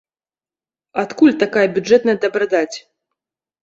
[1.03, 2.77] Адкуль такая бюджэтная дабрадаць?